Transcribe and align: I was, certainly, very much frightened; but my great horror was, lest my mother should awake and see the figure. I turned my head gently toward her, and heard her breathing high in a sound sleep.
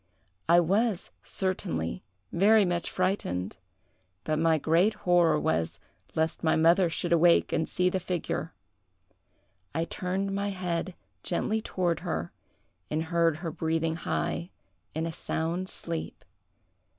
I 0.49 0.59
was, 0.59 1.11
certainly, 1.21 2.01
very 2.31 2.65
much 2.65 2.89
frightened; 2.89 3.57
but 4.23 4.39
my 4.39 4.57
great 4.57 4.95
horror 5.05 5.39
was, 5.39 5.79
lest 6.15 6.43
my 6.43 6.55
mother 6.55 6.89
should 6.89 7.13
awake 7.13 7.53
and 7.53 7.69
see 7.69 7.87
the 7.87 7.99
figure. 7.99 8.51
I 9.75 9.85
turned 9.85 10.33
my 10.33 10.49
head 10.49 10.95
gently 11.21 11.61
toward 11.61 11.99
her, 11.99 12.31
and 12.89 13.03
heard 13.03 13.37
her 13.45 13.51
breathing 13.51 13.97
high 13.97 14.49
in 14.95 15.05
a 15.05 15.13
sound 15.13 15.69
sleep. 15.69 16.25